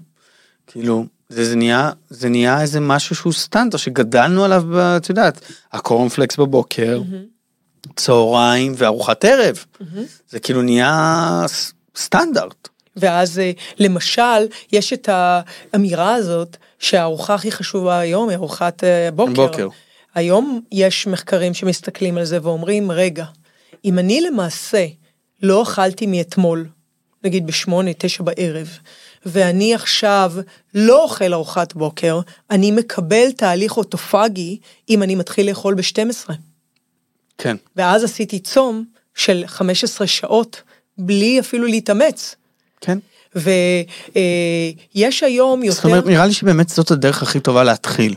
[0.66, 5.40] כאילו, זה, זה נהיה, זה נהיה איזה משהו שהוא סטנדרט שגדלנו עליו, ב- את יודעת,
[5.72, 7.02] הקורנפלקס בבוקר,
[7.96, 9.64] צהריים וארוחת ערב.
[10.28, 11.46] זה כאילו נהיה
[11.96, 12.68] סטנדרט.
[12.96, 19.32] ואז אה, למשל, יש את האמירה הזאת שהארוחה הכי חשובה היום היא ארוחת אה, בוקר.
[19.32, 19.68] בוקר.
[20.14, 23.24] היום יש מחקרים שמסתכלים על זה ואומרים, רגע,
[23.84, 24.86] אם אני למעשה
[25.42, 26.66] לא אכלתי מאתמול,
[27.24, 28.78] נגיד בשמונה, תשע בערב,
[29.26, 30.32] ואני עכשיו
[30.74, 34.58] לא אוכל ארוחת בוקר, אני מקבל תהליך אוטופגי
[34.90, 36.32] אם אני מתחיל לאכול ב-12.
[37.38, 37.56] כן.
[37.76, 38.84] ואז עשיתי צום
[39.14, 40.62] של 15 שעות
[40.98, 42.37] בלי אפילו להתאמץ.
[42.80, 42.98] כן.
[43.34, 48.14] ויש היום יותר, זאת אומרת, נראה לי שבאמת זאת הדרך הכי טובה להתחיל.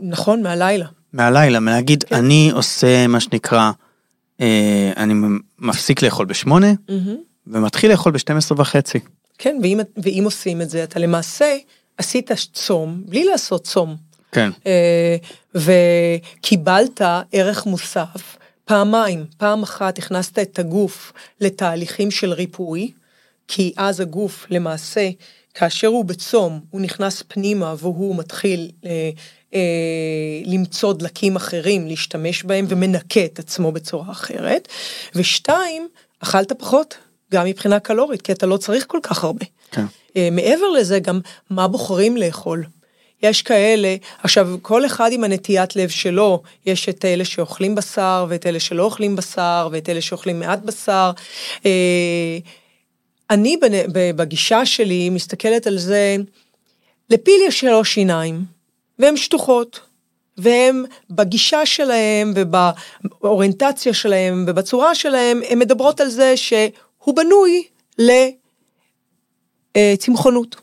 [0.00, 0.86] נכון, מהלילה.
[1.12, 2.16] מהלילה, מלהגיד, כן.
[2.16, 3.70] אני עושה מה שנקרא,
[4.40, 5.14] אה, אני
[5.58, 6.72] מפסיק לאכול בשמונה,
[7.46, 8.98] ומתחיל לאכול ב-12 וחצי.
[9.38, 11.56] כן, ואם, ואם עושים את זה, אתה למעשה
[11.98, 13.96] עשית צום בלי לעשות צום.
[14.32, 14.50] כן.
[14.66, 15.16] אה,
[15.54, 17.00] וקיבלת
[17.32, 19.24] ערך מוסף פעמיים.
[19.36, 22.92] פעם אחת הכנסת את הגוף לתהליכים של ריפוי,
[23.48, 25.10] כי אז הגוף למעשה,
[25.54, 29.10] כאשר הוא בצום, הוא נכנס פנימה והוא מתחיל אה,
[29.54, 29.60] אה,
[30.44, 34.68] למצוא דלקים אחרים, להשתמש בהם ומנקה את עצמו בצורה אחרת.
[35.14, 35.88] ושתיים,
[36.20, 36.96] אכלת פחות,
[37.32, 39.44] גם מבחינה קלורית, כי אתה לא צריך כל כך הרבה.
[39.70, 39.84] כן.
[40.16, 42.64] אה, מעבר לזה גם מה בוחרים לאכול.
[43.22, 48.46] יש כאלה, עכשיו כל אחד עם הנטיית לב שלו, יש את אלה שאוכלים בשר ואת
[48.46, 51.10] אלה שלא אוכלים בשר ואת אלה שאוכלים מעט בשר.
[51.66, 52.38] אה,
[53.30, 53.56] אני
[54.16, 56.16] בגישה שלי מסתכלת על זה,
[57.10, 58.44] לפיל יש שלוש שיניים,
[58.98, 59.80] והן שטוחות.
[60.38, 66.36] והם בגישה שלהם ובאוריינטציה שלהם ובצורה שלהם, הן מדברות על זה
[67.02, 67.64] שהוא בנוי
[69.76, 70.56] לצמחונות.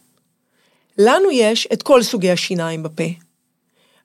[0.98, 3.04] לנו יש את כל סוגי השיניים בפה.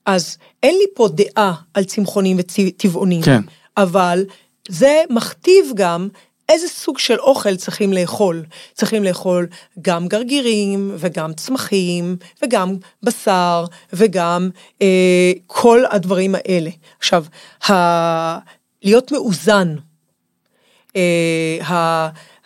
[0.06, 3.40] אז אין לי פה דעה על צמחונים וטבעונים, כן.
[3.76, 4.24] אבל
[4.68, 6.08] זה מכתיב גם
[6.48, 8.44] איזה סוג של אוכל צריכים לאכול.
[8.74, 9.46] צריכים לאכול
[9.82, 14.50] גם גרגירים וגם צמחים וגם בשר וגם
[14.82, 16.70] אה, כל הדברים האלה.
[16.98, 17.24] עכשיו,
[17.70, 18.38] ה...
[18.82, 19.89] להיות מאוזן, אה.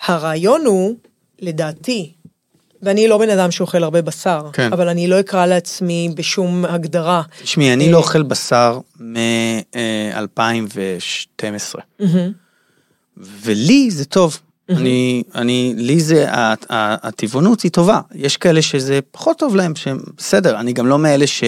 [0.06, 0.94] הרעיון הוא,
[1.40, 2.12] לדעתי,
[2.84, 4.72] ואני לא בן אדם שאוכל הרבה בשר, כן.
[4.72, 7.22] אבל אני לא אקרא לעצמי בשום הגדרה.
[7.42, 11.80] תשמעי, אני אה, לא אוכל בשר מ-2012.
[13.16, 14.38] ולי זה טוב.
[14.68, 16.26] אני, אני, לי זה,
[16.70, 18.00] הטבעונות היא טובה.
[18.14, 21.44] יש כאלה שזה פחות טוב להם, שהם בסדר, אני גם לא מאלה ש...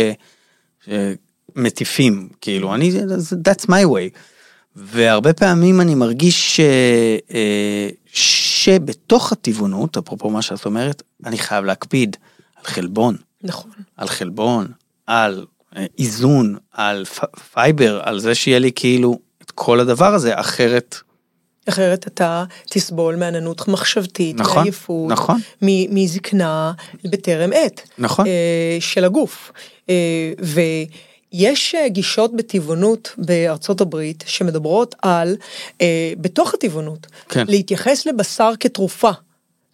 [0.84, 2.92] שמטיפים, כאילו, אני,
[3.48, 4.18] that's my way.
[4.76, 6.60] והרבה פעמים אני מרגיש ש...
[7.34, 12.16] אה, שבתוך הטבעונות, אפרופו מה שאת אומרת, אני חייב להקפיד
[12.56, 13.70] על חלבון, נכון.
[13.96, 14.66] על חלבון,
[15.06, 20.40] על אה, איזון, על פ- fiber, על זה שיהיה לי כאילו את כל הדבר הזה,
[20.40, 20.96] אחרת,
[21.68, 25.40] אחרת אתה תסבול מעננות מחשבתית, נכון, מעייפות, נכון.
[25.62, 26.72] מ- מזקנה
[27.04, 27.88] בטרם עת.
[27.98, 28.26] נכון.
[28.26, 29.52] אה, של הגוף.
[29.90, 30.88] אה, ויש
[31.44, 35.36] אה, גישות בטבעונות בארצות הברית שמדברות על,
[35.80, 37.44] אה, בתוך הטבעונות, כן.
[37.48, 39.10] להתייחס לבשר כתרופה.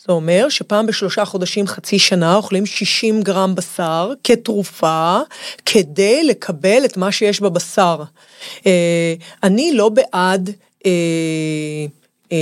[0.06, 5.18] זה אומר שפעם בשלושה חודשים, חצי שנה, אוכלים 60 גרם בשר כתרופה,
[5.66, 8.02] כדי לקבל את מה שיש בבשר.
[8.66, 10.50] אה, אני לא בעד...
[10.86, 10.90] אה,
[12.32, 12.38] אה,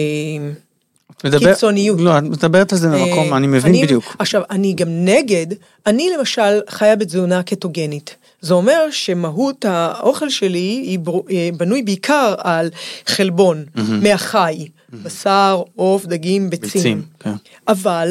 [1.24, 2.00] מדבר, קיצוניות.
[2.00, 4.16] לא, את מדברת על זה ממקום, אה, אני מבין בדיוק.
[4.18, 5.46] עכשיו, אני גם נגד,
[5.86, 8.16] אני למשל חיה בתזונה קטוגנית.
[8.40, 12.70] זה אומר שמהות האוכל שלי היא בר- אה, בנוי בעיקר על
[13.06, 13.64] חלבון,
[14.02, 16.70] מהחי, בשר, עוף, דגים, ביצים.
[16.72, 17.32] ביצים, כן.
[17.68, 18.08] אבל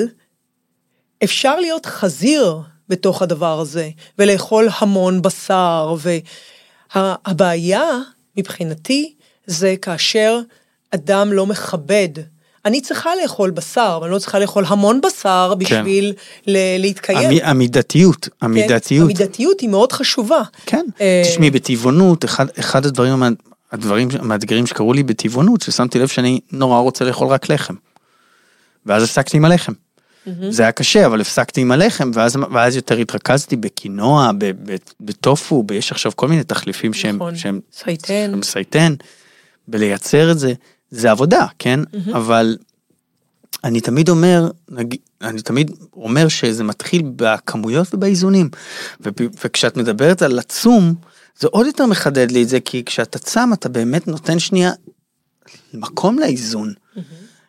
[1.24, 2.58] אפשר להיות חזיר
[2.90, 3.90] בתוך הדבר הזה,
[4.20, 5.96] ולאכול המון בשר,
[6.96, 7.90] והבעיה
[8.38, 9.14] מבחינתי
[9.46, 10.40] זה כאשר
[10.92, 12.10] אדם לא מכבד.
[12.66, 16.14] אני צריכה לאכול בשר, אבל אני לא צריכה לאכול המון בשר בשביל
[16.48, 17.30] ל- להתקיים.
[17.30, 18.46] המ- המידתיות, כן?
[18.46, 19.04] המידתיות.
[19.04, 20.42] המידתיות היא מאוד חשובה.
[20.66, 23.24] כן, אה, תשמעי, בטבעונות, אחד, אחד הדברים
[23.72, 27.74] הדברים המאתגרים שקרו לי בטבעונות, ששמתי לב שאני נורא רוצה לאכול רק לחם.
[28.86, 29.74] ואז הפסקתי עם הלחם.
[30.50, 34.32] זה היה קשה, אבל הפסקתי עם הלחם, ואז, ואז יותר התרכזתי בקינואה,
[35.02, 37.36] בטופו, יש עכשיו כל מיני תחליפים שהם, נכון.
[37.36, 38.08] שהם סייטן.
[38.32, 38.94] שהם סייטן,
[39.68, 40.54] בלייצר את זה,
[40.92, 41.80] זה עבודה, כן?
[42.14, 42.58] אבל
[43.64, 44.52] אני תמיד אומר,
[45.22, 48.50] אני תמיד אומר שזה מתחיל בכמויות ובאיזונים.
[49.02, 50.94] ופ- וכשאת מדברת על לצום,
[51.40, 54.72] זה עוד יותר מחדד לי את זה, כי כשאתה צם אתה באמת נותן שנייה
[55.74, 56.74] מקום לאיזון.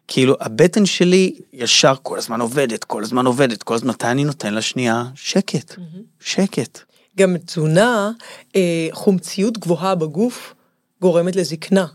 [0.08, 4.54] כאילו הבטן שלי ישר כל הזמן עובדת, כל הזמן עובדת, כל הזמן מתי אני נותן
[4.54, 5.74] לה שנייה שקט,
[6.20, 6.78] שקט.
[7.18, 8.10] גם תזונה,
[8.56, 10.54] אה, חומציות גבוהה בגוף
[11.02, 11.86] גורמת לזקנה,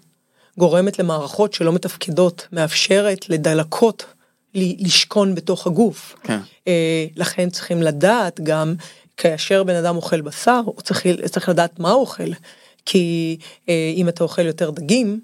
[0.58, 4.06] גורמת למערכות שלא מתפקדות, מאפשרת לדלקות
[4.54, 6.16] לשכון בתוך הגוף.
[6.24, 6.40] כן.
[6.68, 8.76] אה, לכן צריכים לדעת גם,
[9.18, 12.32] כאשר בן אדם אוכל בשר, הוא צריך, צריך לדעת מה הוא אוכל.
[12.86, 13.38] כי
[13.70, 15.20] אה, אם אתה אוכל יותר דגים,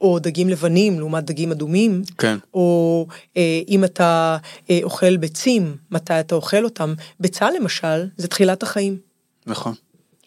[0.00, 2.38] או דגים לבנים לעומת דגים אדומים, כן.
[2.54, 4.36] או אה, אם אתה
[4.70, 6.94] אה, אוכל ביצים, מתי אתה אוכל אותם.
[7.20, 8.98] ביצה למשל, זה תחילת החיים.
[9.46, 9.74] נכון.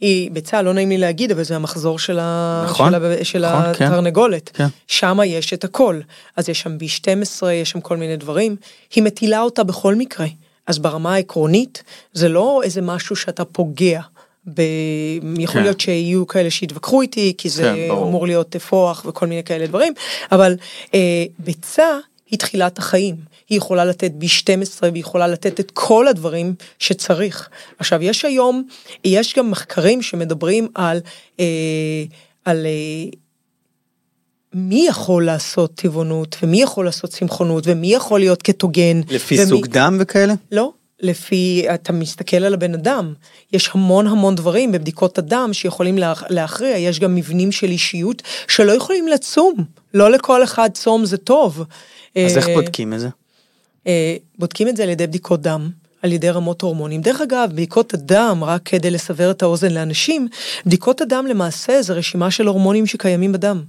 [0.02, 2.64] היא ביצה, לא נעים לי להגיד, אבל זה המחזור של, ה...
[2.66, 3.24] נכון, של, ה...
[3.24, 3.86] של נכון, כן.
[3.86, 4.50] התרנגולת.
[4.54, 4.68] כן.
[4.88, 6.00] שם יש את הכל.
[6.36, 8.56] אז יש שם B12, יש שם כל מיני דברים.
[8.96, 10.28] היא מטילה אותה בכל מקרה.
[10.68, 11.84] אז ברמה העקרונית,
[12.14, 14.02] זה לא איזה משהו שאתה פוגע.
[14.54, 14.62] ב...
[15.40, 15.64] יכול כן.
[15.64, 18.08] להיות שיהיו כאלה שיתווכחו איתי, כי זה כן, ברור.
[18.08, 19.94] אמור להיות תפוח וכל מיני כאלה דברים,
[20.32, 20.56] אבל
[20.94, 21.98] אה, ביצה
[22.32, 23.16] היא תחילת החיים.
[23.52, 27.50] היא יכולה לתת B12 והיא יכולה לתת את כל הדברים שצריך.
[27.80, 28.64] עכשיו, יש היום,
[29.06, 31.00] יש גם מחקרים שמדברים על,
[31.40, 32.04] אה,
[32.46, 33.10] על אה,
[34.54, 39.02] מי יכול לעשות טבעונות, ומי יכול לעשות צמחונות, ומי יכול להיות קטוגן.
[39.10, 39.46] לפי ומי...
[39.46, 40.34] סוג דם וכאלה?
[40.52, 43.14] לא, לפי, אתה מסתכל על הבן אדם,
[43.54, 48.72] יש המון המון דברים בבדיקות הדם שיכולים להכ- להכריע, יש גם מבנים של אישיות שלא
[48.72, 49.54] יכולים לצום,
[49.94, 51.64] לא לכל אחד צום זה טוב.
[52.26, 53.10] אז איך אה, בודקים את זה?
[53.88, 55.70] אה, בודקים את זה על ידי בדיקות דם,
[56.02, 57.02] על ידי רמות הורמונים.
[57.02, 60.28] דרך אגב, בדיקות הדם, רק כדי לסבר את האוזן לאנשים,
[60.66, 63.64] בדיקות הדם למעשה זה רשימה של הורמונים שקיימים בדם.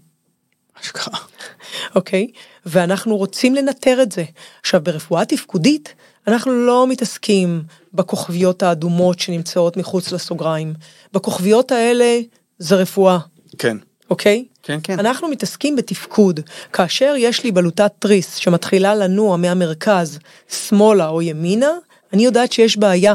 [0.81, 1.19] אשכרה.
[1.95, 2.27] אוקיי?
[2.67, 4.25] ואנחנו רוצים לנטר את זה.
[4.61, 5.95] עכשיו, ברפואה תפקודית,
[6.27, 7.63] אנחנו לא מתעסקים
[7.95, 10.75] בכוכביות האדומות שנמצאות מחוץ לסוגריים.
[11.13, 12.21] בכוכביות האלה
[12.59, 13.19] זה רפואה,
[13.59, 13.77] כן.
[14.11, 14.45] אוקיי?
[14.63, 14.99] כן, כן.
[14.99, 16.41] אנחנו מתעסקים בתפקוד.
[16.73, 21.71] כאשר יש לי בלוטת תריס שמתחילה לנוע מהמרכז שמאלה או ימינה,
[22.13, 23.15] אני יודעת שיש בעיה.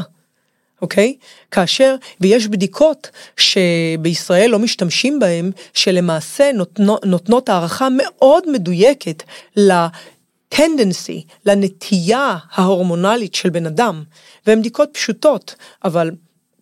[0.82, 1.16] אוקיי?
[1.50, 9.22] כאשר, ויש בדיקות שבישראל לא משתמשים בהן, שלמעשה נותנות, נותנות הערכה מאוד מדויקת
[9.56, 14.02] ל tendency, לנטייה ההורמונלית של בן אדם,
[14.46, 16.10] והן בדיקות פשוטות, אבל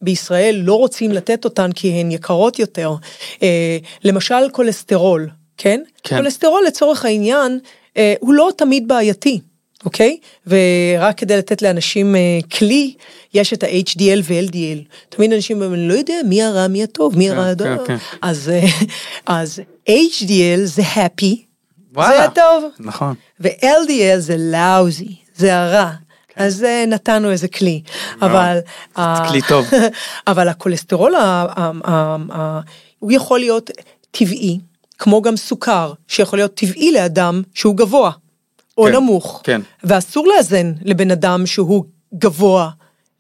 [0.03, 2.95] בישראל לא רוצים לתת אותן כי הן יקרות יותר.
[3.43, 5.81] אה, למשל קולסטרול, כן?
[6.03, 6.17] כן.
[6.17, 7.59] קולסטרול לצורך העניין
[7.97, 9.41] אה, הוא לא תמיד בעייתי.
[9.85, 10.17] אוקיי?
[10.47, 12.95] ורק כדי לתת לאנשים אה, כלי,
[13.35, 14.95] יש את ה-HDL ו-LDL.
[15.09, 17.87] תמיד אנשים אומרים, לא יודע מי הרע, מי הטוב, מי הרע כן, הדוב.
[17.87, 17.97] כן.
[18.23, 18.67] אז, אה,
[19.27, 21.37] אז HDL זה happy,
[21.95, 22.17] וואלה.
[22.17, 23.15] זה הטוב, נכון.
[23.41, 25.91] ו-LDL זה lousy, זה הרע.
[26.37, 27.83] אז אה, נתנו איזה כלי,
[28.23, 28.59] אבל...
[28.97, 29.67] ה- כלי טוב.
[30.27, 31.15] אבל הכולסטרול,
[32.99, 33.71] הוא יכול להיות
[34.11, 34.59] טבעי,
[34.99, 38.11] כמו גם סוכר, שיכול להיות טבעי לאדם שהוא גבוה,
[38.79, 39.41] או כן, נמוך.
[39.45, 39.61] כן.
[39.85, 42.71] ואסור לאזן לבן אדם שהוא גבוה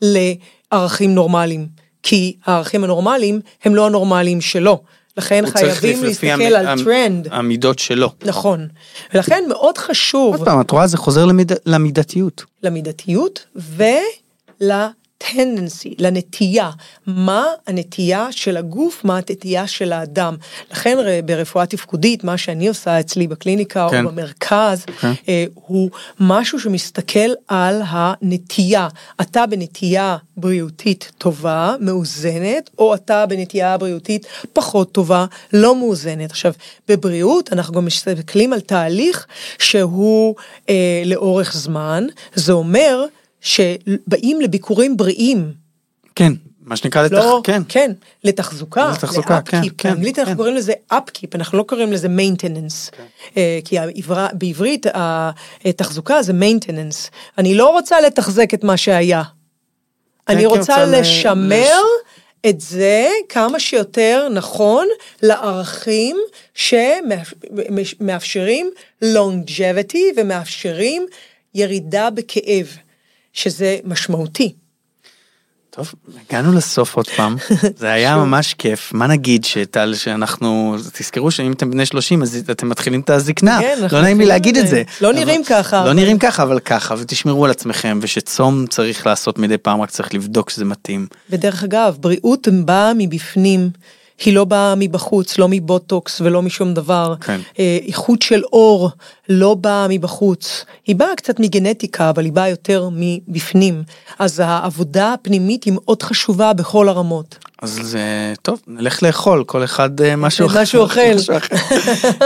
[0.02, 1.68] לערכים נורמליים,
[2.02, 4.82] כי הערכים הנורמליים הם לא הנורמליים שלו.
[5.16, 7.28] לכן חייבים להסתכל המ- על המ- טרנד.
[7.30, 8.12] המידות שלו.
[8.24, 8.68] נכון.
[9.14, 12.44] ולכן מאוד חשוב עוד פעם, את רואה, זה חוזר למיד- למידתיות.
[12.62, 13.46] למידתיות
[15.24, 16.70] ולטנדנסי, לנטייה.
[17.06, 20.36] מה הנטייה של הגוף, מה הנטייה של האדם.
[20.70, 24.04] לכן ברפואה תפקודית, מה שאני עושה אצלי בקליניקה כן.
[24.04, 25.12] או במרכז, כן.
[25.28, 28.88] אה, הוא משהו שמסתכל על הנטייה.
[29.20, 36.30] אתה בנטייה בריאותית טובה, מאוזנת, או אתה בנטייה בריאותית פחות טובה, לא מאוזנת.
[36.30, 36.52] עכשיו,
[36.88, 39.26] בבריאות אנחנו גם מסתכלים על תהליך
[39.58, 40.34] שהוא
[40.68, 43.06] אה, לאורך זמן, זה אומר
[43.46, 45.52] שבאים לביקורים בריאים.
[46.14, 47.12] כן, מה שנקרא לתח...
[47.14, 47.62] לא, כן.
[47.68, 47.92] כן,
[48.24, 49.72] לתחזוקה, לתחזוקה, כן, לאפקיפ.
[49.78, 50.36] כן, באנגלית אנחנו כן.
[50.36, 52.96] קוראים לזה אפקיפ, אנחנו לא קוראים לזה maintenance.
[53.36, 54.86] אה, כי העברה- בעברית
[55.64, 57.10] התחזוקה זה maintenance.
[57.38, 59.22] אני לא רוצה לתחזק את מה שהיה.
[60.28, 61.80] אני כן, רוצה רוצה לשמר
[62.48, 64.86] את זה כמה שיותר נכון
[65.22, 66.16] לערכים
[67.64, 68.70] שמאפשרים
[69.04, 71.06] longevity ומאפשרים
[71.54, 72.66] ירידה בכאב,
[73.36, 74.52] שזה משמעותי.
[75.70, 75.92] טוב,
[76.30, 77.36] הגענו לסוף עוד פעם,
[77.76, 82.68] זה היה ממש כיף, מה נגיד שטל, שאנחנו, תזכרו שאם אתם בני 30 אז אתם
[82.68, 84.82] מתחילים את הזקנה, כן, לא נעים לי להגיד את את זה.
[85.00, 89.38] לא אבל- נראים ככה, לא נראים ככה, אבל ככה, ותשמרו על עצמכם, ושצום צריך לעשות
[89.38, 91.06] מדי פעם, רק צריך לבדוק שזה מתאים.
[91.30, 93.70] ודרך אגב, בריאות באה מבפנים,
[94.24, 97.14] היא לא באה מבחוץ, לא מבוטוקס ולא משום דבר.
[97.20, 97.40] כן.
[97.58, 98.90] אה, איכות של אור
[99.28, 103.82] לא באה מבחוץ, היא באה קצת מגנטיקה, אבל היא באה יותר מבפנים.
[104.18, 107.38] אז העבודה הפנימית היא מאוד חשובה בכל הרמות.
[107.62, 110.60] אז זה טוב, נלך לאכול, כל אחד אה, משהו אוכל.
[110.60, 111.16] משהו אחר.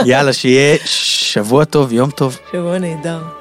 [0.07, 2.39] יאללה, שיהיה שבוע טוב, יום טוב.
[2.53, 3.40] שבוע נהדר.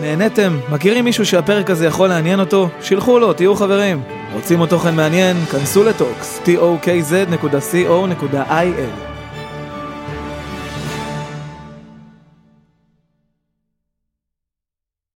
[0.00, 0.58] נהניתם?
[0.70, 2.68] מכירים מישהו שהפרק הזה יכול לעניין אותו?
[2.82, 4.02] שילחו לו, תהיו חברים.
[4.32, 5.36] רוצים עוד תוכן מעניין?
[5.44, 7.52] כנסו לטוקס, tokz.co.il